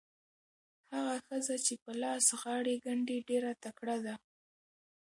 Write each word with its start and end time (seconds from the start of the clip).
هغه 0.93 1.15
ښځه 1.27 1.55
چې 1.65 1.73
په 1.83 1.91
لاس 2.01 2.25
غاړې 2.41 2.75
ګنډي 2.85 3.17
ډېره 3.29 3.51
تکړه 3.63 3.97
ده. 4.05 4.15